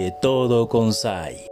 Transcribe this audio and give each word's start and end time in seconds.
de 0.00 0.10
todo 0.10 0.68
Consai. 0.68 1.51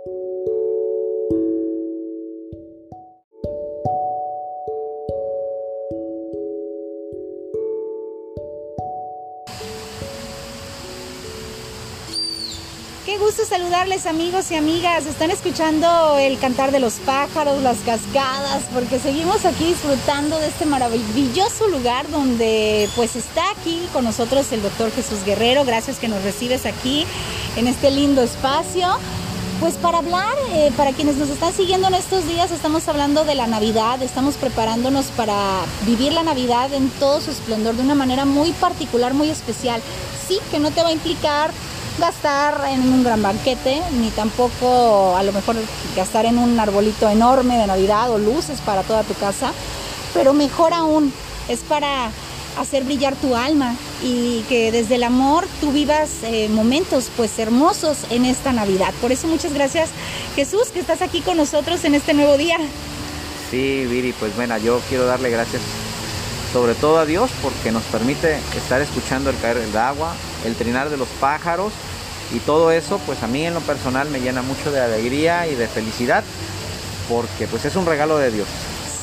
Gusto 13.31 13.47
saludarles 13.47 14.07
amigos 14.07 14.51
y 14.51 14.57
amigas. 14.57 15.07
Están 15.07 15.31
escuchando 15.31 16.19
el 16.19 16.37
cantar 16.41 16.73
de 16.73 16.81
los 16.81 16.95
pájaros, 16.95 17.63
las 17.63 17.79
cascadas, 17.79 18.65
porque 18.75 18.99
seguimos 18.99 19.45
aquí 19.45 19.67
disfrutando 19.67 20.37
de 20.41 20.49
este 20.49 20.67
maravilloso 20.67 21.69
lugar 21.69 22.11
donde 22.11 22.89
pues 22.97 23.15
está 23.15 23.49
aquí 23.53 23.87
con 23.93 24.03
nosotros 24.03 24.51
el 24.51 24.63
doctor 24.63 24.91
Jesús 24.91 25.25
Guerrero. 25.25 25.65
Gracias 25.65 26.01
que 26.01 26.09
nos 26.09 26.25
recibes 26.25 26.67
aquí 26.67 27.07
en 27.55 27.69
este 27.69 27.93
lindo 27.93 28.21
espacio. 28.21 28.89
Pues 29.61 29.75
para 29.75 29.99
hablar, 29.99 30.35
eh, 30.55 30.73
para 30.77 30.91
quienes 30.93 31.15
nos 31.15 31.29
están 31.29 31.53
siguiendo 31.53 31.87
en 31.87 31.95
estos 31.95 32.27
días, 32.27 32.51
estamos 32.51 32.89
hablando 32.89 33.25
de 33.25 33.37
la 33.37 33.47
Navidad, 33.47 34.03
estamos 34.03 34.39
preparándonos 34.39 35.07
para 35.17 35.61
vivir 35.87 36.13
la 36.15 36.25
Navidad 36.25 36.73
en 36.73 36.91
todo 36.99 37.21
su 37.21 37.31
esplendor 37.31 37.77
de 37.77 37.83
una 37.83 37.95
manera 37.95 38.25
muy 38.25 38.51
particular, 38.51 39.15
muy 39.15 39.31
especial. 39.31 39.81
Sí, 40.27 40.41
que 40.51 40.59
no 40.59 40.73
te 40.73 40.83
va 40.83 40.89
a 40.89 40.93
implicar 40.93 41.53
gastar 41.99 42.65
en 42.71 42.81
un 42.93 43.05
gran 43.05 43.23
banquete, 43.23 43.83
ni 43.93 44.11
tampoco 44.11 45.17
a 45.17 45.23
lo 45.23 45.33
mejor 45.33 45.57
gastar 45.97 46.27
en 46.27 46.39
un 46.39 46.59
arbolito 46.59 47.09
enorme 47.09 47.59
de 47.59 47.67
Navidad 47.67 48.11
o 48.11 48.19
luces 48.19 48.61
para 48.61 48.83
toda 48.83 49.03
tu 49.03 49.15
casa, 49.15 49.53
pero 50.15 50.33
mejor 50.33 50.73
aún, 50.73 51.13
es 51.49 51.61
para 51.61 52.11
hacer 52.59 52.85
brillar 52.85 53.15
tu 53.17 53.37
alma 53.37 53.75
y 54.03 54.43
que 54.49 54.73
desde 54.73 54.97
el 54.97 55.05
amor 55.05 55.47
tú 55.61 55.73
vivas 55.73 56.11
eh, 56.23 56.49
momentos 56.49 57.11
pues 57.17 57.39
hermosos 57.39 57.99
en 58.11 58.25
esta 58.25 58.53
Navidad. 58.53 58.93
Por 59.01 59.13
eso 59.13 59.27
muchas 59.29 59.53
gracias 59.53 59.91
Jesús 60.35 60.69
que 60.73 60.81
estás 60.81 61.03
aquí 61.03 61.21
con 61.21 61.37
nosotros 61.37 61.85
en 61.85 61.95
este 61.95 62.15
nuevo 62.15 62.37
día. 62.37 62.59
Sí, 63.51 63.85
Viri, 63.87 64.13
pues 64.13 64.35
bueno, 64.37 64.57
yo 64.59 64.81
quiero 64.89 65.07
darle 65.07 65.31
gracias 65.31 65.63
sobre 66.53 66.75
todo 66.75 66.99
a 66.99 67.07
Dios 67.07 67.31
porque 67.43 67.73
nos 67.73 67.83
permite 67.85 68.39
estar 68.57 68.81
escuchando 68.81 69.31
el 69.31 69.39
caer 69.39 69.59
del 69.59 69.77
agua, 69.77 70.15
el 70.45 70.55
trinar 70.55 70.91
de 70.91 70.97
los 70.97 71.09
pájaros 71.21 71.73
y 72.33 72.39
todo 72.41 72.71
eso 72.71 73.01
pues 73.07 73.23
a 73.23 73.27
mí 73.27 73.45
en 73.45 73.55
lo 73.55 73.61
personal 73.61 74.09
me 74.11 74.21
llena 74.21 74.43
mucho 74.43 74.71
de 74.71 74.81
alegría 74.81 75.47
y 75.47 75.55
de 75.55 75.67
felicidad 75.67 76.25
porque 77.09 77.47
pues 77.49 77.65
es 77.65 77.77
un 77.77 77.87
regalo 77.87 78.19
de 78.19 78.31
Dios. 78.31 78.49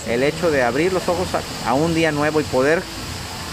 El 0.07 0.23
hecho 0.23 0.49
de 0.49 0.63
abrir 0.63 0.93
los 0.93 1.07
ojos 1.09 1.27
a, 1.65 1.73
un 1.73 1.93
día 1.93 2.13
nuevo 2.13 2.39
y 2.39 2.43
poder 2.45 2.81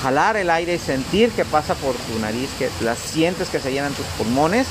jalar 0.02 0.36
el 0.36 0.50
aire 0.50 0.74
y 0.74 0.78
sentir 0.78 1.30
que 1.32 1.44
pasa 1.44 1.74
por 1.74 1.94
tu 1.94 2.18
nariz, 2.20 2.48
que 2.58 2.70
las 2.82 2.98
sientes 2.98 3.48
que 3.48 3.58
se 3.58 3.72
llenan 3.72 3.92
tus 3.94 4.06
pulmones, 4.18 4.66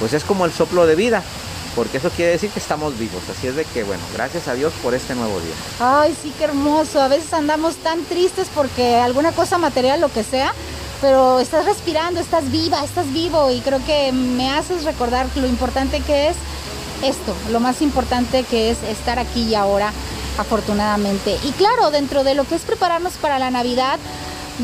pues 0.00 0.12
es 0.12 0.24
como 0.24 0.44
el 0.44 0.52
soplo 0.52 0.86
de 0.86 0.96
vida 0.96 1.22
porque 1.74 1.98
eso 1.98 2.10
quiere 2.10 2.32
decir 2.32 2.50
que 2.50 2.58
estamos 2.58 2.98
vivos. 2.98 3.22
Así 3.30 3.46
es 3.46 3.56
de 3.56 3.64
que, 3.64 3.82
bueno, 3.82 4.02
gracias 4.12 4.48
a 4.48 4.54
Dios 4.54 4.72
por 4.82 4.94
este 4.94 5.14
nuevo 5.14 5.40
día. 5.40 5.54
Ay, 5.80 6.14
sí, 6.20 6.32
qué 6.36 6.44
hermoso. 6.44 7.00
A 7.00 7.08
veces 7.08 7.32
andamos 7.32 7.76
tan 7.76 8.04
tristes 8.04 8.48
porque 8.54 8.96
alguna 8.96 9.32
cosa 9.32 9.58
material, 9.58 10.00
lo 10.00 10.10
que 10.10 10.22
sea, 10.22 10.52
pero 11.02 11.40
estás 11.40 11.66
respirando, 11.66 12.20
estás 12.20 12.50
viva, 12.52 12.82
estás 12.84 13.12
vivo 13.12 13.50
y 13.50 13.60
creo 13.60 13.84
que 13.84 14.12
me 14.12 14.50
haces 14.50 14.84
recordar 14.84 15.26
lo 15.34 15.48
importante 15.48 16.00
que 16.00 16.28
es 16.28 16.36
esto, 17.02 17.34
lo 17.50 17.58
más 17.58 17.82
importante 17.82 18.44
que 18.44 18.70
es 18.70 18.80
estar 18.84 19.18
aquí 19.18 19.42
y 19.42 19.56
ahora, 19.56 19.92
afortunadamente. 20.38 21.36
Y 21.42 21.50
claro, 21.50 21.90
dentro 21.90 22.22
de 22.22 22.36
lo 22.36 22.44
que 22.44 22.54
es 22.54 22.62
prepararnos 22.62 23.14
para 23.14 23.40
la 23.40 23.50
Navidad, 23.50 23.98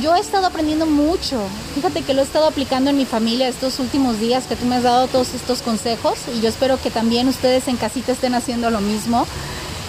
yo 0.00 0.14
he 0.14 0.20
estado 0.20 0.46
aprendiendo 0.46 0.86
mucho. 0.86 1.40
Fíjate 1.74 2.02
que 2.02 2.14
lo 2.14 2.20
he 2.20 2.24
estado 2.24 2.46
aplicando 2.46 2.90
en 2.90 2.96
mi 2.96 3.04
familia 3.04 3.48
estos 3.48 3.80
últimos 3.80 4.20
días 4.20 4.44
que 4.46 4.54
tú 4.54 4.64
me 4.64 4.76
has 4.76 4.84
dado 4.84 5.08
todos 5.08 5.34
estos 5.34 5.60
consejos 5.60 6.18
y 6.32 6.40
yo 6.40 6.48
espero 6.48 6.80
que 6.80 6.92
también 6.92 7.26
ustedes 7.26 7.66
en 7.66 7.76
casita 7.76 8.12
estén 8.12 8.36
haciendo 8.36 8.70
lo 8.70 8.80
mismo. 8.80 9.26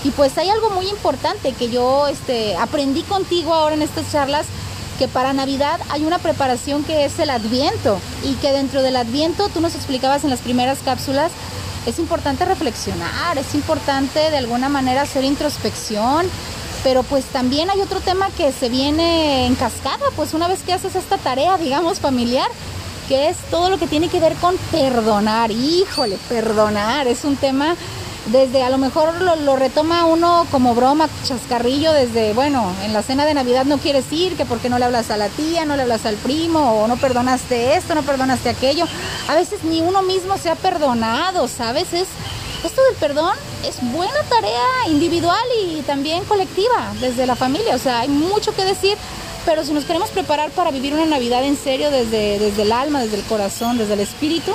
Y 0.03 0.09
pues 0.11 0.35
hay 0.39 0.49
algo 0.49 0.71
muy 0.71 0.87
importante 0.87 1.51
que 1.51 1.69
yo 1.69 2.07
este, 2.07 2.55
aprendí 2.55 3.03
contigo 3.03 3.53
ahora 3.53 3.75
en 3.75 3.83
estas 3.83 4.11
charlas, 4.11 4.47
que 4.99 5.07
para 5.07 5.31
Navidad 5.31 5.79
hay 5.87 6.03
una 6.03 6.19
preparación 6.19 6.83
que 6.83 7.05
es 7.05 7.17
el 7.19 7.29
Adviento 7.29 8.01
y 8.25 8.33
que 8.35 8.51
dentro 8.51 8.83
del 8.83 8.97
Adviento 8.97 9.47
tú 9.47 9.61
nos 9.61 9.73
explicabas 9.73 10.25
en 10.25 10.29
las 10.29 10.41
primeras 10.41 10.79
cápsulas, 10.83 11.31
es 11.85 11.99
importante 11.99 12.43
reflexionar, 12.43 13.37
es 13.37 13.55
importante 13.55 14.19
de 14.19 14.37
alguna 14.37 14.67
manera 14.67 15.03
hacer 15.03 15.23
introspección, 15.23 16.27
pero 16.83 17.03
pues 17.03 17.23
también 17.25 17.69
hay 17.69 17.79
otro 17.79 18.01
tema 18.01 18.29
que 18.37 18.51
se 18.51 18.67
viene 18.67 19.47
en 19.47 19.55
cascada, 19.55 20.05
pues 20.17 20.33
una 20.33 20.49
vez 20.49 20.63
que 20.63 20.73
haces 20.73 20.95
esta 20.95 21.17
tarea, 21.17 21.57
digamos, 21.57 22.01
familiar, 22.01 22.49
que 23.07 23.29
es 23.29 23.37
todo 23.49 23.69
lo 23.69 23.79
que 23.79 23.87
tiene 23.87 24.09
que 24.09 24.19
ver 24.19 24.33
con 24.35 24.57
perdonar. 24.69 25.49
Híjole, 25.49 26.17
perdonar 26.27 27.07
es 27.07 27.23
un 27.23 27.37
tema 27.37 27.77
desde 28.31 28.61
a 28.61 28.69
lo 28.69 28.77
mejor 28.77 29.21
lo, 29.21 29.55
retoma 29.55 30.05
uno 30.05 30.45
como 30.51 30.75
broma, 30.75 31.09
chascarrillo, 31.23 31.91
desde, 31.91 32.33
bueno, 32.33 32.71
en 32.83 32.93
la 32.93 33.01
cena 33.01 33.25
de 33.25 33.33
Navidad 33.33 33.65
no 33.65 33.77
quieres 33.77 34.11
ir, 34.11 34.35
que 34.35 34.45
porque 34.45 34.69
no 34.69 34.77
le 34.77 34.85
hablas 34.85 35.09
a 35.09 35.17
la 35.17 35.29
tía, 35.29 35.65
no 35.65 35.75
le 35.75 35.83
hablas 35.83 36.05
al 36.05 36.15
primo, 36.15 36.83
o 36.83 36.87
no 36.87 36.97
perdonaste 36.97 37.75
esto, 37.75 37.95
no 37.95 38.03
perdonaste 38.03 38.49
aquello. 38.49 38.85
A 39.27 39.35
veces 39.35 39.63
ni 39.63 39.81
uno 39.81 40.03
mismo 40.03 40.37
se 40.37 40.49
ha 40.49 40.55
perdonado, 40.55 41.47
¿sabes? 41.47 41.91
Es, 41.93 42.07
esto 42.63 42.83
del 42.83 42.95
perdón 42.95 43.35
es 43.67 43.77
buena 43.91 44.21
tarea 44.29 44.87
individual 44.87 45.45
y 45.65 45.81
también 45.81 46.23
colectiva, 46.25 46.93
desde 46.99 47.25
la 47.25 47.35
familia. 47.35 47.75
O 47.75 47.79
sea, 47.79 48.01
hay 48.01 48.09
mucho 48.09 48.53
que 48.53 48.63
decir, 48.63 48.97
pero 49.45 49.63
si 49.63 49.73
nos 49.73 49.85
queremos 49.85 50.09
preparar 50.11 50.51
para 50.51 50.69
vivir 50.69 50.93
una 50.93 51.05
Navidad 51.05 51.43
en 51.43 51.57
serio, 51.57 51.89
desde, 51.89 52.37
desde 52.37 52.61
el 52.61 52.71
alma, 52.71 53.01
desde 53.01 53.17
el 53.17 53.23
corazón, 53.23 53.77
desde 53.77 53.93
el 53.93 54.01
espíritu, 54.01 54.51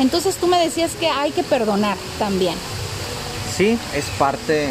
entonces 0.00 0.36
tú 0.36 0.48
me 0.48 0.58
decías 0.58 0.92
que 0.98 1.08
hay 1.08 1.30
que 1.30 1.44
perdonar 1.44 1.96
también. 2.18 2.54
Sí, 3.56 3.78
es 3.94 4.04
parte, 4.18 4.68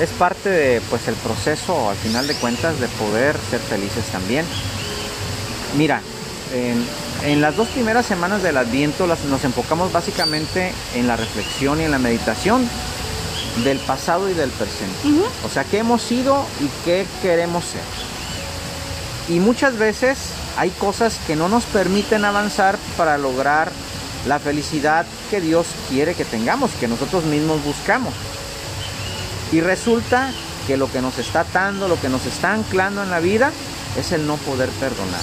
es 0.00 0.10
parte 0.10 0.48
de 0.48 0.80
pues 0.90 1.06
el 1.06 1.14
proceso, 1.14 1.88
al 1.88 1.96
final 1.96 2.26
de 2.26 2.34
cuentas, 2.34 2.80
de 2.80 2.88
poder 2.88 3.36
ser 3.50 3.60
felices 3.60 4.04
también. 4.06 4.44
Mira, 5.76 6.00
en, 6.52 6.84
en 7.24 7.40
las 7.40 7.56
dos 7.56 7.68
primeras 7.68 8.06
semanas 8.06 8.42
del 8.42 8.56
Adviento 8.56 9.06
las, 9.06 9.24
nos 9.24 9.44
enfocamos 9.44 9.92
básicamente 9.92 10.72
en 10.94 11.06
la 11.06 11.16
reflexión 11.16 11.80
y 11.80 11.84
en 11.84 11.92
la 11.92 11.98
meditación 11.98 12.68
del 13.62 13.78
pasado 13.78 14.28
y 14.28 14.34
del 14.34 14.50
presente. 14.50 14.96
Uh 15.04 15.10
-huh. 15.10 15.46
O 15.46 15.48
sea, 15.48 15.62
qué 15.64 15.78
hemos 15.78 16.02
sido 16.02 16.44
y 16.60 16.68
qué 16.84 17.06
queremos 17.22 17.64
ser. 17.64 17.82
Y 19.34 19.38
muchas 19.38 19.78
veces 19.78 20.18
hay 20.56 20.70
cosas 20.70 21.18
que 21.26 21.36
no 21.36 21.48
nos 21.48 21.64
permiten 21.64 22.24
avanzar 22.24 22.76
para 22.96 23.16
lograr 23.16 23.70
la 24.26 24.38
felicidad 24.38 25.06
que 25.30 25.40
Dios 25.40 25.66
quiere 25.88 26.14
que 26.14 26.24
tengamos, 26.24 26.70
que 26.72 26.88
nosotros 26.88 27.24
mismos 27.24 27.62
buscamos. 27.64 28.14
Y 29.52 29.60
resulta 29.60 30.32
que 30.66 30.76
lo 30.76 30.90
que 30.90 31.02
nos 31.02 31.18
está 31.18 31.40
atando, 31.40 31.88
lo 31.88 32.00
que 32.00 32.08
nos 32.08 32.24
está 32.26 32.54
anclando 32.54 33.02
en 33.02 33.10
la 33.10 33.20
vida, 33.20 33.52
es 33.98 34.12
el 34.12 34.26
no 34.26 34.36
poder 34.36 34.70
perdonar. 34.70 35.22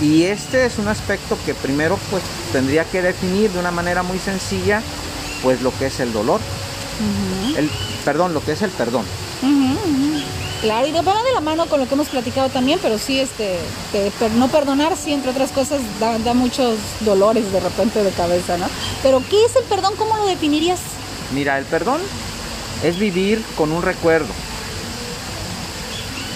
Y 0.00 0.24
este 0.24 0.66
es 0.66 0.78
un 0.78 0.88
aspecto 0.88 1.38
que 1.46 1.54
primero 1.54 1.96
pues 2.10 2.22
tendría 2.52 2.84
que 2.84 3.02
definir 3.02 3.50
de 3.52 3.60
una 3.60 3.70
manera 3.70 4.02
muy 4.02 4.18
sencilla 4.18 4.82
pues 5.42 5.62
lo 5.62 5.76
que 5.78 5.86
es 5.86 6.00
el 6.00 6.12
dolor. 6.12 6.40
Uh 6.40 7.54
-huh. 7.54 7.58
El 7.58 7.70
perdón, 8.04 8.34
lo 8.34 8.44
que 8.44 8.52
es 8.52 8.62
el 8.62 8.70
perdón. 8.70 9.04
Claro, 10.62 10.86
y 10.86 10.92
va 10.92 11.00
de 11.00 11.32
la 11.34 11.40
mano 11.40 11.66
con 11.66 11.80
lo 11.80 11.88
que 11.88 11.94
hemos 11.94 12.08
platicado 12.08 12.48
también, 12.48 12.78
pero 12.80 12.96
sí, 12.96 13.18
este, 13.18 13.58
no 14.36 14.46
perdonar, 14.46 14.96
sí, 14.96 15.12
entre 15.12 15.32
otras 15.32 15.50
cosas, 15.50 15.80
da, 15.98 16.34
muchos 16.34 16.78
dolores 17.00 17.50
de 17.50 17.58
repente 17.58 18.04
de 18.04 18.12
cabeza, 18.12 18.56
¿no? 18.58 18.66
Pero, 19.02 19.20
¿qué 19.28 19.44
es 19.44 19.56
el 19.56 19.64
perdón? 19.64 19.94
¿Cómo 19.98 20.16
lo 20.16 20.24
definirías? 20.24 20.78
Mira, 21.34 21.58
el 21.58 21.64
perdón 21.64 22.00
es 22.84 22.96
vivir 22.96 23.44
con 23.56 23.72
un 23.72 23.82
recuerdo. 23.82 24.32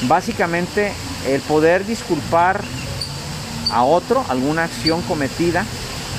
Básicamente, 0.09 0.93
el 1.29 1.41
poder 1.43 1.87
disculpar 1.87 2.65
a 3.71 3.85
otro 3.85 4.25
alguna 4.29 4.65
acción 4.65 5.03
cometida 5.03 5.65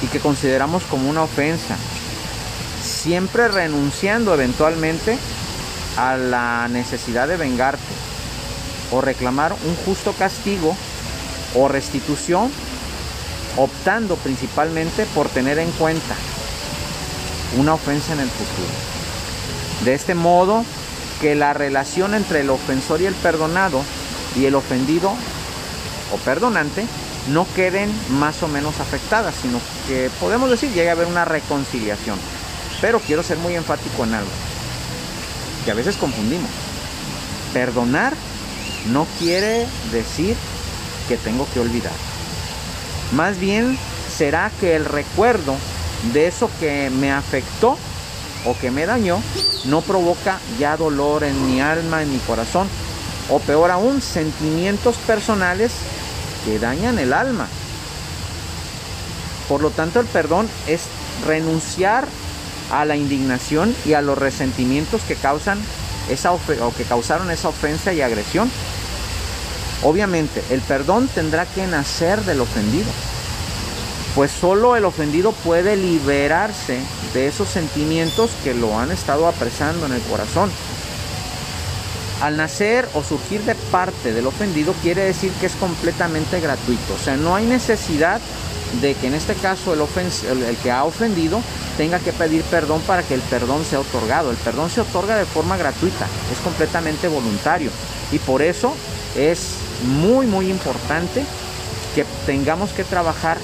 y 0.02 0.08
que 0.08 0.22
consideramos 0.22 0.84
como 0.84 1.10
una 1.10 1.24
ofensa, 1.24 1.76
siempre 2.82 3.50
renunciando 3.50 4.34
eventualmente 4.34 5.18
a 5.98 6.16
la 6.16 6.70
necesidad 6.70 7.28
de 7.28 7.36
vengarte 7.36 7.97
o 8.92 9.02
reclamar 9.02 9.54
un 9.54 9.76
justo 9.86 10.14
castigo 10.14 10.76
o 11.56 11.68
restitución, 11.68 12.52
optando 13.58 14.16
principalmente 14.18 15.06
por 15.16 15.30
tener 15.30 15.60
en 15.60 15.72
cuenta 15.72 16.16
una 17.58 17.74
ofensa 17.74 18.14
en 18.14 18.20
el 18.20 18.30
futuro. 18.30 18.68
De 19.86 19.94
este 19.94 20.16
modo, 20.16 20.64
que 21.22 21.36
la 21.36 21.54
relación 21.54 22.14
entre 22.14 22.42
el 22.42 22.50
ofensor 22.50 23.02
y 23.02 23.06
el 23.06 23.16
perdonado 23.16 23.82
y 24.36 24.46
el 24.46 24.56
ofendido 24.56 25.12
o 26.14 26.18
perdonante 26.18 26.86
no 27.30 27.46
queden 27.56 27.92
más 28.10 28.42
o 28.44 28.48
menos 28.48 28.80
afectadas, 28.80 29.36
sino 29.42 29.60
que 29.88 30.10
podemos 30.20 30.50
decir 30.50 30.70
llegue 30.70 30.90
a 30.90 30.94
haber 30.94 31.08
una 31.08 31.26
reconciliación. 31.26 32.18
Pero 32.80 33.00
quiero 33.00 33.24
ser 33.24 33.38
muy 33.38 33.56
enfático 33.56 34.04
en 34.04 34.14
algo, 34.14 34.30
que 35.66 35.72
a 35.72 35.74
veces 35.74 35.98
confundimos. 35.98 36.50
Perdonar 37.54 38.14
no 38.92 39.06
quiere 39.20 39.66
decir 39.92 40.36
que 41.08 41.18
tengo 41.18 41.48
que 41.54 41.60
olvidar. 41.60 41.94
Más 43.14 43.40
bien 43.40 43.78
será 44.16 44.52
que 44.60 44.76
el 44.76 44.86
recuerdo 44.86 45.56
de 46.14 46.28
eso 46.28 46.50
que 46.60 46.90
me 46.90 47.12
afectó 47.12 47.78
o 48.46 48.58
que 48.60 48.72
me 48.72 48.86
dañó 48.86 49.22
no 49.66 49.82
provoca 49.82 50.40
ya 50.60 50.78
dolor 50.78 51.24
en 51.24 51.48
mi 51.48 51.62
alma, 51.62 52.02
en 52.02 52.12
mi 52.12 52.20
corazón, 52.20 52.68
o 53.30 53.40
peor 53.40 53.72
aún, 53.72 54.02
sentimientos 54.02 54.96
personales 54.98 55.72
que 56.46 56.60
dañan 56.60 57.00
el 57.00 57.14
alma. 57.14 57.48
Por 59.50 59.62
lo 59.62 59.70
tanto, 59.70 60.00
el 60.00 60.06
perdón 60.08 60.48
es 60.68 60.84
renunciar 61.26 62.06
a 62.72 62.86
la 62.86 62.96
indignación 62.96 63.76
y 63.86 63.94
a 63.94 64.02
los 64.02 64.18
resentimientos 64.18 65.02
que 65.04 65.16
causan 65.16 65.60
esa 66.10 66.32
o 66.34 66.40
que 66.78 66.84
causaron 66.84 67.32
esa 67.32 67.50
ofensa 67.50 67.94
y 67.94 68.02
agresión. 68.02 68.50
Obviamente, 69.84 70.44
el 70.50 70.62
perdón 70.62 71.08
tendrá 71.08 71.46
que 71.46 71.68
nacer 71.68 72.20
del 72.22 72.42
ofendido, 72.42 72.90
pues 74.16 74.32
solo 74.32 74.76
el 74.76 74.86
ofendido 74.86 75.32
puede 75.32 75.76
liberarse 75.78 76.80
de 77.14 77.28
esos 77.28 77.48
sentimientos 77.48 78.32
que 78.44 78.56
lo 78.56 78.80
han 78.80 78.92
estado 78.92 79.28
apresando 79.28 79.86
en 79.86 79.94
el 79.94 80.02
corazón. 80.02 80.50
Al 82.22 82.36
nacer 82.36 82.90
o 82.96 83.04
surgir 83.04 83.42
de 83.44 83.54
parte 83.54 84.12
del 84.12 84.26
ofendido 84.26 84.74
quiere 84.82 85.04
decir 85.04 85.32
que 85.34 85.46
es 85.46 85.54
completamente 85.54 86.40
gratuito, 86.40 86.96
o 86.96 87.04
sea, 87.04 87.16
no 87.16 87.36
hay 87.36 87.46
necesidad 87.46 88.20
de 88.82 88.96
que 88.96 89.08
en 89.08 89.14
este 89.14 89.34
caso 89.36 89.74
el, 89.74 89.82
el, 90.44 90.58
que 90.58 90.72
ha 90.72 90.84
ofendido 90.84 91.42
tenga 91.78 92.00
que 92.00 92.12
pedir 92.12 92.42
perdón 92.44 92.82
para 92.82 93.04
que 93.04 93.14
el 93.14 93.22
perdón 93.22 93.64
sea 93.64 93.80
otorgado. 93.80 94.32
El 94.32 94.38
perdón 94.38 94.70
se 94.70 94.82
otorga 94.82 95.16
de 95.16 95.26
forma 95.26 95.58
gratuita, 95.58 96.06
es 96.32 96.40
completamente 96.44 97.08
voluntario. 97.08 97.70
Y 98.12 98.20
por 98.20 98.42
eso 98.42 98.74
es 99.16 99.58
muy, 99.84 100.26
muy 100.26 100.50
importante 100.50 101.24
que 101.96 102.06
tengamos 102.26 102.72
que 102.72 102.84
trabajar 102.84 103.38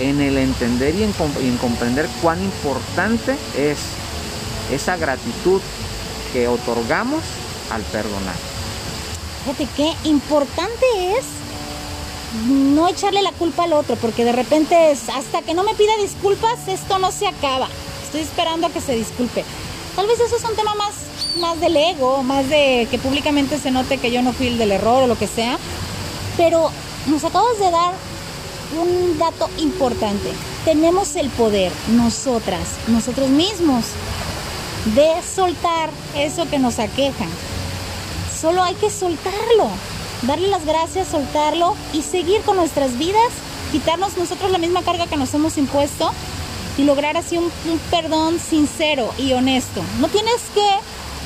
en 0.00 0.20
el 0.20 0.36
entender 0.38 0.94
y 0.94 1.04
en, 1.04 1.14
en 1.40 1.56
comprender 1.58 2.08
cuán 2.22 2.42
importante 2.42 3.36
es 3.56 3.78
esa 4.72 4.96
gratitud 4.96 5.60
que 6.32 6.48
otorgamos 6.48 7.22
al 7.70 7.82
perdonar. 7.82 8.34
Fíjate 9.44 9.68
qué 9.76 10.08
importante 10.08 10.86
es 11.18 11.24
no 12.48 12.88
echarle 12.88 13.22
la 13.22 13.32
culpa 13.32 13.64
al 13.64 13.72
otro, 13.74 13.96
porque 13.96 14.24
de 14.24 14.32
repente 14.32 14.90
es, 14.90 15.08
hasta 15.08 15.42
que 15.42 15.54
no 15.54 15.62
me 15.62 15.74
pida 15.74 15.92
disculpas, 16.00 16.66
esto 16.66 16.98
no 16.98 17.12
se 17.12 17.28
acaba. 17.28 17.68
Estoy 18.04 18.22
esperando 18.22 18.66
a 18.66 18.70
que 18.70 18.80
se 18.80 18.94
disculpe. 18.96 19.44
Tal 19.94 20.06
vez 20.06 20.18
eso 20.18 20.36
es 20.36 20.44
un 20.44 20.56
tema 20.56 20.74
más, 20.74 20.94
más 21.36 21.60
del 21.60 21.76
ego, 21.76 22.22
más 22.22 22.48
de 22.48 22.88
que 22.90 22.98
públicamente 22.98 23.58
se 23.58 23.70
note 23.70 23.98
que 23.98 24.10
yo 24.10 24.22
no 24.22 24.32
fui 24.32 24.48
el 24.48 24.58
del 24.58 24.72
error 24.72 25.04
o 25.04 25.06
lo 25.06 25.18
que 25.18 25.26
sea. 25.26 25.58
Pero 26.36 26.70
nos 27.06 27.24
acabas 27.24 27.58
de 27.58 27.70
dar 27.70 27.94
un 28.80 29.18
dato 29.18 29.48
importante. 29.58 30.32
Tenemos 30.64 31.16
el 31.16 31.28
poder, 31.30 31.72
nosotras, 31.88 32.68
nosotros 32.88 33.28
mismos, 33.28 33.84
de 34.94 35.10
soltar 35.22 35.90
eso 36.16 36.48
que 36.48 36.58
nos 36.58 36.78
aqueja. 36.78 37.26
Solo 38.40 38.62
hay 38.62 38.74
que 38.74 38.90
soltarlo 38.90 39.70
darle 40.26 40.48
las 40.48 40.64
gracias, 40.64 41.08
soltarlo 41.08 41.76
y 41.92 42.02
seguir 42.02 42.40
con 42.42 42.56
nuestras 42.56 42.98
vidas, 42.98 43.30
quitarnos 43.72 44.16
nosotros 44.16 44.50
la 44.50 44.58
misma 44.58 44.82
carga 44.82 45.06
que 45.06 45.16
nos 45.16 45.32
hemos 45.34 45.58
impuesto 45.58 46.10
y 46.76 46.84
lograr 46.84 47.16
así 47.16 47.36
un, 47.36 47.50
perdón 47.90 48.38
sincero 48.38 49.12
y 49.18 49.32
honesto. 49.32 49.82
No 50.00 50.08
tienes 50.08 50.40
que 50.54 50.66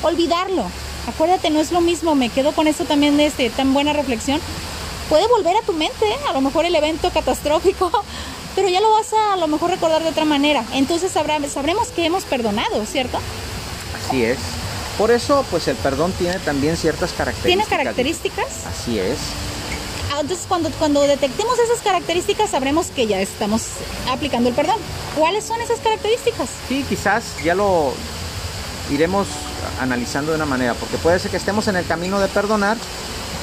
olvidarlo. 0.03 0.63
Acuérdate, 1.07 1.49
no 1.49 1.59
es 1.59 1.71
lo 1.71 1.81
mismo, 1.81 2.15
me 2.15 2.29
quedo 2.29 2.51
con 2.51 2.67
eso 2.67 2.85
también 2.85 3.17
de 3.17 3.25
este, 3.25 3.49
tan 3.49 3.73
buena 3.73 3.93
reflexión. 3.93 4.39
Puede 5.09 5.27
volver 5.27 5.55
a 5.57 5.61
tu 5.61 5.73
mente, 5.73 6.05
¿eh? 6.05 6.17
a 6.27 6.33
lo 6.33 6.41
mejor 6.41 6.65
el 6.65 6.75
evento 6.75 7.09
catastrófico, 7.11 7.91
pero 8.55 8.69
ya 8.69 8.79
lo 8.79 8.91
vas 8.91 9.11
a 9.13 9.33
a 9.33 9.37
lo 9.37 9.47
mejor 9.47 9.71
recordar 9.71 10.03
de 10.03 10.09
otra 10.09 10.25
manera. 10.25 10.63
Entonces 10.73 11.11
sabremos 11.11 11.87
que 11.89 12.05
hemos 12.05 12.23
perdonado, 12.25 12.85
¿cierto? 12.85 13.19
Así 14.07 14.23
es. 14.23 14.37
Por 14.97 15.11
eso, 15.11 15.45
pues 15.49 15.67
el 15.69 15.77
perdón 15.77 16.11
tiene 16.11 16.37
también 16.39 16.75
ciertas 16.75 17.11
características. 17.13 17.67
¿Tiene 17.69 17.83
características? 17.83 18.65
Así 18.65 18.99
es. 18.99 19.17
Ah, 20.11 20.17
entonces, 20.19 20.45
cuando, 20.47 20.69
cuando 20.71 21.01
detectemos 21.03 21.57
esas 21.57 21.81
características, 21.81 22.49
sabremos 22.49 22.87
que 22.87 23.07
ya 23.07 23.21
estamos 23.21 23.63
aplicando 24.09 24.49
el 24.49 24.55
perdón. 24.55 24.75
¿Cuáles 25.15 25.45
son 25.45 25.61
esas 25.61 25.79
características? 25.79 26.49
Sí, 26.67 26.83
quizás 26.89 27.23
ya 27.43 27.55
lo 27.55 27.93
iremos 28.91 29.27
analizando 29.79 30.31
de 30.31 30.37
una 30.37 30.45
manera, 30.45 30.73
porque 30.73 30.97
puede 30.97 31.19
ser 31.19 31.31
que 31.31 31.37
estemos 31.37 31.67
en 31.67 31.75
el 31.75 31.85
camino 31.85 32.19
de 32.19 32.27
perdonar 32.27 32.77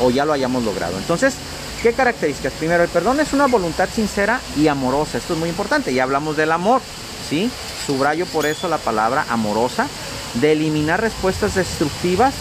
o 0.00 0.11
ya 0.11 0.25
lo 0.25 0.33
hayamos 0.33 0.65
logrado. 0.65 0.97
Entonces, 0.99 1.35
¿qué 1.83 1.93
características? 1.93 2.53
Primero, 2.55 2.83
el 2.83 2.88
perdón 2.88 3.21
es 3.21 3.33
una 3.33 3.47
voluntad 3.47 3.88
sincera 3.93 4.41
y 4.56 4.69
amorosa. 4.69 5.19
Esto 5.19 5.35
es 5.35 5.38
muy 5.38 5.49
importante. 5.49 5.94
Ya 5.94 6.03
hablamos 6.03 6.37
del 6.37 6.53
amor, 6.53 6.81
¿sí? 7.29 7.50
Subrayo 7.87 8.27
por 8.27 8.47
eso 8.47 8.69
la 8.69 8.79
palabra 8.79 9.27
amorosa 9.31 9.87
de 10.35 10.53
eliminar 10.53 11.00
respuestas 11.00 11.55
destructivas 11.55 12.35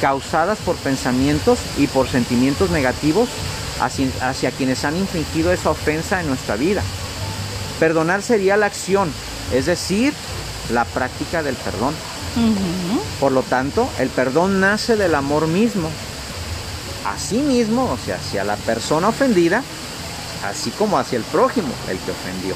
causadas 0.00 0.58
por 0.58 0.76
pensamientos 0.76 1.58
y 1.78 1.86
por 1.86 2.08
sentimientos 2.08 2.70
negativos 2.70 3.28
hacia, 3.80 4.50
quienes 4.50 4.84
han 4.84 4.96
infringido 4.96 5.52
esa 5.52 5.70
ofensa 5.70 6.20
en 6.20 6.28
nuestra 6.28 6.56
vida. 6.56 6.82
Perdonar 7.78 8.22
sería 8.22 8.56
la 8.56 8.66
acción, 8.66 9.12
es 9.52 9.66
decir, 9.66 10.12
la 10.72 10.84
práctica 10.84 11.42
del 11.42 11.54
perdón. 11.56 11.94
Por 13.20 13.32
lo 13.32 13.42
tanto, 13.42 13.88
el 13.98 14.08
perdón 14.08 14.60
nace 14.60 14.96
del 14.96 15.14
amor 15.14 15.46
mismo. 15.46 15.88
Así 17.06 17.38
mismo, 17.38 17.90
o 17.90 17.98
sea, 18.04 18.16
hacia 18.16 18.44
la 18.44 18.56
persona 18.56 19.08
ofendida, 19.08 19.62
así 20.44 20.70
como 20.70 20.98
hacia 20.98 21.18
el 21.18 21.24
prójimo, 21.24 21.68
el 21.88 21.98
que 21.98 22.10
ofendió. 22.10 22.54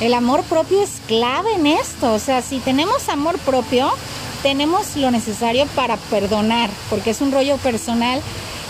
El 0.00 0.14
amor 0.14 0.42
propio 0.44 0.82
es 0.82 1.00
clave 1.06 1.54
en 1.54 1.66
esto. 1.66 2.12
O 2.12 2.18
sea, 2.18 2.42
si 2.42 2.58
tenemos 2.58 3.08
amor 3.08 3.38
propio, 3.38 3.90
tenemos 4.42 4.96
lo 4.96 5.10
necesario 5.10 5.66
para 5.74 5.96
perdonar, 5.96 6.70
porque 6.90 7.10
es 7.10 7.20
un 7.20 7.32
rollo 7.32 7.56
personal 7.58 8.20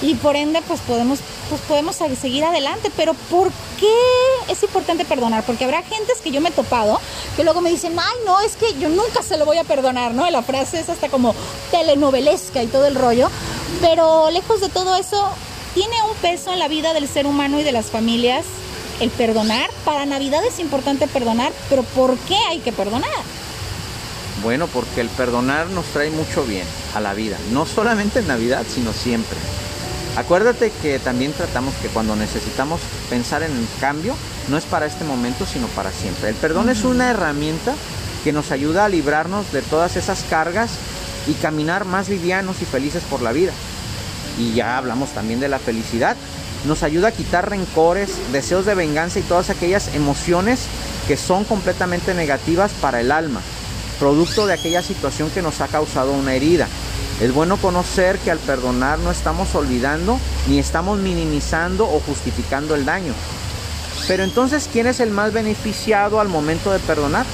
y 0.03 0.14
por 0.17 0.37
ende 0.37 0.61
pues 0.67 0.81
podemos 0.81 1.20
pues 1.52 1.60
podemos 1.69 1.96
seguir 2.19 2.44
adelante, 2.44 2.90
pero 2.96 3.12
¿por 3.31 3.50
qué 3.78 3.93
es 4.49 4.62
importante 4.62 5.04
perdonar? 5.04 5.44
Porque 5.44 5.64
habrá 5.66 5.82
gentes 5.82 6.22
que 6.22 6.31
yo 6.31 6.40
me 6.40 6.49
he 6.49 6.52
topado 6.52 6.99
que 7.37 7.44
luego 7.44 7.60
me 7.60 7.69
dicen, 7.69 7.94
"Ay, 7.99 8.16
no, 8.25 8.40
es 8.40 8.56
que 8.56 8.72
yo 8.78 8.88
nunca 8.88 9.22
se 9.22 9.37
lo 9.37 9.44
voy 9.44 9.58
a 9.58 9.64
perdonar", 9.64 10.14
¿no? 10.14 10.31
La 10.31 10.43
frase 10.43 10.81
es 10.81 10.88
hasta 10.88 11.10
como 11.10 11.34
telenovelesca 11.70 12.62
y 12.62 12.69
todo 12.69 12.87
el 12.87 12.94
rollo, 12.94 13.28
pero 13.82 14.31
lejos 14.31 14.62
de 14.62 14.70
todo 14.70 14.96
eso 14.96 15.28
tiene 15.75 15.94
un 16.10 16.16
peso 16.22 16.54
en 16.54 16.58
la 16.58 16.69
vida 16.69 16.94
del 16.94 17.06
ser 17.06 17.26
humano 17.26 17.60
y 17.60 17.64
de 17.64 17.73
las 17.73 17.90
familias 17.90 18.47
el 19.00 19.11
perdonar. 19.11 19.68
Para 19.85 20.06
Navidad 20.06 20.42
es 20.47 20.59
importante 20.59 21.06
perdonar, 21.06 21.52
pero 21.68 21.82
¿por 21.82 22.16
qué 22.16 22.38
hay 22.49 22.61
que 22.61 22.73
perdonar? 22.73 23.11
Bueno, 24.42 24.68
porque 24.68 25.02
el 25.02 25.11
perdonar 25.11 25.66
nos 25.66 25.85
trae 25.88 26.09
mucho 26.09 26.44
bien 26.44 26.66
a 26.94 27.00
la 27.00 27.12
vida, 27.12 27.37
no 27.50 27.66
solamente 27.66 28.21
en 28.21 28.28
Navidad, 28.28 28.64
sino 28.75 28.94
siempre. 28.94 29.37
Acuérdate 30.16 30.71
que 30.83 30.99
también 30.99 31.33
tratamos 31.33 31.75
que 31.76 31.88
cuando 31.88 32.16
necesitamos 32.16 32.81
pensar 33.09 33.42
en 33.42 33.52
el 33.52 33.66
cambio, 33.81 34.14
no 34.49 34.59
es 34.59 34.64
para 34.64 34.87
este 34.87 35.04
momento, 35.04 35.47
sino 35.47 35.66
para 35.69 35.90
siempre. 35.90 36.28
El 36.28 36.35
perdón 36.35 36.69
es 36.69 36.85
una 36.85 37.11
herramienta 37.11 37.75
que 38.25 38.33
nos 38.33 38.50
ayuda 38.50 38.85
a 38.85 38.88
librarnos 38.88 39.52
de 39.52 39.62
todas 39.62 39.97
esas 39.97 40.25
cargas 40.28 40.71
y 41.26 41.33
caminar 41.35 41.85
más 41.85 42.09
livianos 42.09 42.61
y 42.61 42.64
felices 42.64 43.02
por 43.09 43.23
la 43.23 43.33
vida. 43.33 43.52
Y 44.38 44.52
ya 44.54 44.76
hablamos 44.78 45.11
también 45.11 45.40
de 45.40 45.49
la 45.49 45.59
felicidad 45.59 46.16
nos 46.64 46.83
ayuda 46.83 47.09
a 47.09 47.12
quitar 47.12 47.50
rencores, 47.50 48.11
deseos 48.33 48.64
de 48.66 48.75
venganza 48.75 49.19
y 49.19 49.23
todas 49.23 49.50
aquellas 49.50 49.95
emociones 49.95 50.61
que 51.09 51.16
son 51.16 51.45
completamente 51.45 52.14
negativas 52.14 52.71
para 52.81 53.00
el 53.00 53.11
alma, 53.11 53.40
producto 53.99 54.47
de 54.47 54.54
aquella 54.54 54.83
situación 54.83 55.31
que 55.31 55.42
nos 55.42 55.61
ha 55.61 55.69
causado 55.69 56.12
una 56.12 56.35
herida. 56.35 56.69
Es 57.23 57.33
bueno 57.33 57.57
conocer 57.57 58.19
que 58.19 58.33
al 58.33 58.41
perdonar 58.41 58.99
no 58.99 59.12
estamos 59.12 59.55
olvidando 59.55 60.19
ni 60.49 60.59
estamos 60.59 60.99
minimizando 60.99 61.85
o 61.85 62.00
justificando 62.00 62.75
el 62.75 62.85
daño. 62.85 63.12
Pero 64.09 64.25
entonces, 64.25 64.69
¿quién 64.73 64.88
es 64.88 64.99
el 64.99 65.12
más 65.12 65.33
beneficiado 65.33 66.19
al 66.19 66.26
momento 66.26 66.73
de 66.73 66.81
perdonar? 66.81 67.25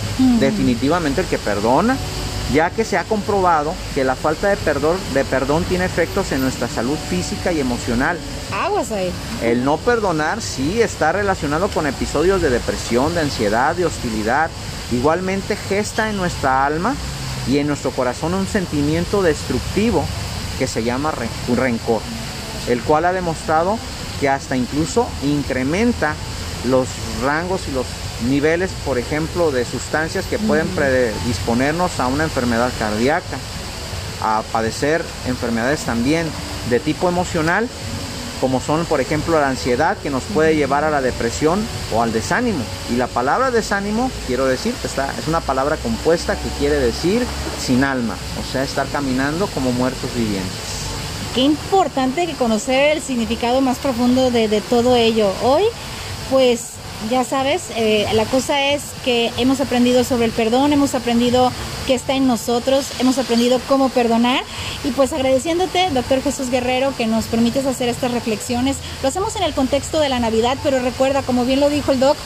Definitivamente 0.40 1.22
el 1.22 1.26
que 1.26 1.38
perdona, 1.38 1.96
ya 2.52 2.68
que 2.68 2.84
se 2.84 2.98
ha 2.98 3.04
comprobado 3.04 3.72
que 3.94 4.04
la 4.04 4.14
falta 4.14 4.50
de 4.50 4.58
perdón, 4.58 4.98
de 5.14 5.24
perdón 5.24 5.64
tiene 5.64 5.86
efectos 5.86 6.32
en 6.32 6.42
nuestra 6.42 6.68
salud 6.68 6.98
física 7.08 7.50
y 7.52 7.60
emocional. 7.60 8.18
Aguas 8.52 8.92
ahí. 8.92 9.10
El 9.42 9.64
no 9.64 9.78
perdonar 9.78 10.42
sí 10.42 10.82
está 10.82 11.12
relacionado 11.12 11.68
con 11.68 11.86
episodios 11.86 12.42
de 12.42 12.50
depresión, 12.50 13.14
de 13.14 13.22
ansiedad, 13.22 13.74
de 13.74 13.86
hostilidad. 13.86 14.50
Igualmente 14.92 15.56
gesta 15.56 16.10
en 16.10 16.18
nuestra 16.18 16.66
alma 16.66 16.94
y 17.48 17.58
en 17.58 17.66
nuestro 17.66 17.90
corazón 17.90 18.34
un 18.34 18.46
sentimiento 18.46 19.22
destructivo 19.22 20.04
que 20.58 20.66
se 20.66 20.82
llama 20.82 21.12
rencor, 21.56 22.02
el 22.68 22.82
cual 22.82 23.04
ha 23.04 23.12
demostrado 23.12 23.78
que 24.20 24.28
hasta 24.28 24.56
incluso 24.56 25.08
incrementa 25.22 26.14
los 26.68 26.88
rangos 27.22 27.62
y 27.68 27.72
los 27.72 27.86
niveles, 28.28 28.70
por 28.84 28.98
ejemplo, 28.98 29.50
de 29.52 29.64
sustancias 29.64 30.26
que 30.26 30.38
pueden 30.38 30.66
predisponernos 30.68 32.00
a 32.00 32.08
una 32.08 32.24
enfermedad 32.24 32.72
cardíaca, 32.78 33.38
a 34.20 34.42
padecer 34.52 35.04
enfermedades 35.26 35.80
también 35.80 36.26
de 36.68 36.80
tipo 36.80 37.08
emocional 37.08 37.68
como 38.40 38.60
son 38.60 38.84
por 38.86 39.00
ejemplo 39.00 39.40
la 39.40 39.48
ansiedad 39.48 39.96
que 39.98 40.10
nos 40.10 40.22
puede 40.24 40.56
llevar 40.56 40.84
a 40.84 40.90
la 40.90 41.00
depresión 41.00 41.64
o 41.94 42.02
al 42.02 42.12
desánimo. 42.12 42.62
Y 42.90 42.96
la 42.96 43.06
palabra 43.06 43.50
desánimo, 43.50 44.10
quiero 44.26 44.46
decir, 44.46 44.74
está, 44.84 45.12
es 45.18 45.28
una 45.28 45.40
palabra 45.40 45.76
compuesta 45.76 46.34
que 46.36 46.48
quiere 46.58 46.76
decir 46.76 47.24
sin 47.60 47.84
alma, 47.84 48.14
o 48.40 48.52
sea, 48.52 48.62
estar 48.62 48.86
caminando 48.88 49.46
como 49.48 49.72
muertos 49.72 50.10
vivientes. 50.14 50.78
Qué 51.34 51.42
importante 51.42 52.26
conocer 52.38 52.96
el 52.96 53.02
significado 53.02 53.60
más 53.60 53.78
profundo 53.78 54.30
de, 54.30 54.48
de 54.48 54.60
todo 54.60 54.96
ello. 54.96 55.30
Hoy, 55.42 55.64
pues 56.30 56.78
ya 57.10 57.24
sabes, 57.24 57.64
eh, 57.76 58.06
la 58.14 58.24
cosa 58.24 58.72
es 58.72 58.82
que 59.04 59.32
hemos 59.36 59.60
aprendido 59.60 60.02
sobre 60.04 60.24
el 60.24 60.32
perdón, 60.32 60.72
hemos 60.72 60.94
aprendido 60.94 61.52
que 61.88 61.94
está 61.94 62.12
en 62.12 62.26
nosotros, 62.26 62.88
hemos 62.98 63.16
aprendido 63.16 63.58
cómo 63.66 63.88
perdonar 63.88 64.44
y 64.84 64.90
pues 64.90 65.14
agradeciéndote, 65.14 65.88
doctor 65.94 66.22
Jesús 66.22 66.50
Guerrero, 66.50 66.94
que 66.94 67.06
nos 67.06 67.24
permites 67.24 67.64
hacer 67.64 67.88
estas 67.88 68.12
reflexiones. 68.12 68.76
Lo 69.02 69.08
hacemos 69.08 69.36
en 69.36 69.42
el 69.42 69.54
contexto 69.54 69.98
de 69.98 70.10
la 70.10 70.20
Navidad, 70.20 70.58
pero 70.62 70.80
recuerda, 70.80 71.22
como 71.22 71.46
bien 71.46 71.60
lo 71.60 71.70
dijo 71.70 71.90
el 71.92 71.98
doc, 71.98 72.18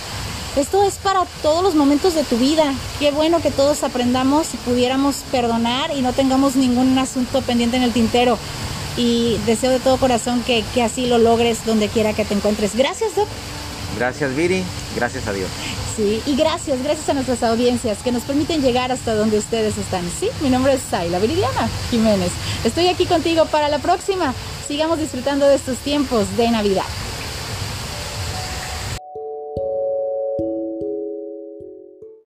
esto 0.57 0.83
es 0.83 0.95
para 0.95 1.25
todos 1.43 1.63
los 1.63 1.77
momentos 1.77 2.17
de 2.17 2.25
tu 2.25 2.39
vida. 2.39 2.75
Qué 2.99 3.13
bueno 3.13 3.41
que 3.41 3.53
todos 3.53 3.85
aprendamos 3.85 4.53
y 4.53 4.57
pudiéramos 4.57 5.19
perdonar 5.31 5.97
y 5.97 6.03
no 6.03 6.13
tengamos 6.13 6.57
ningún 6.57 6.99
asunto 6.99 7.41
pendiente 7.43 7.77
en 7.77 7.85
el 7.85 7.93
tintero. 7.93 8.39
Y 8.97 9.39
deseo 9.47 9.71
de 9.71 9.79
todo 9.79 9.97
corazón 9.97 10.43
que, 10.43 10.65
así 10.83 11.07
lo 11.07 11.19
logres 11.19 11.65
donde 11.65 11.87
quiera 11.87 12.15
que 12.15 12.25
te 12.25 12.35
encuentres. 12.35 12.75
Gracias, 12.75 13.15
Doc. 13.15 13.29
Gracias 13.97 14.35
Viri, 14.35 14.65
gracias 14.97 15.29
a 15.29 15.33
Dios. 15.33 15.49
Sí, 15.97 16.23
y 16.25 16.37
gracias, 16.37 16.83
gracias 16.83 17.09
a 17.11 17.15
nuestras 17.15 17.43
audiencias 17.43 17.99
que 17.99 18.13
nos 18.13 18.23
permiten 18.23 18.63
llegar 18.63 18.93
hasta 18.93 19.15
donde 19.15 19.39
ustedes 19.39 19.77
están. 19.77 20.09
Sí, 20.19 20.31
mi 20.41 20.49
nombre 20.49 20.73
es 20.73 20.81
Sayla 20.91 21.19
Viridiana 21.19 21.69
Jiménez. 21.91 22.31
Estoy 22.65 22.89
aquí 22.89 23.05
contigo 23.05 23.45
para 23.47 23.69
la 23.69 23.79
próxima. 23.79 24.33
Sigamos 24.67 24.99
disfrutando 24.99 25.47
de 25.47 25.57
estos 25.57 25.77
tiempos 25.79 26.35
de 26.39 26.51
Navidad. 26.51 26.85